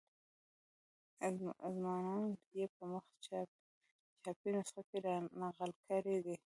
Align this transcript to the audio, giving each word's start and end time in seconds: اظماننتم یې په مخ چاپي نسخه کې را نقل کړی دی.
اظماننتم 1.67 2.51
یې 2.57 2.65
په 2.75 2.83
مخ 2.91 3.05
چاپي 4.23 4.49
نسخه 4.55 4.81
کې 4.89 4.97
را 5.05 5.15
نقل 5.41 5.71
کړی 5.87 6.17
دی. 6.25 6.35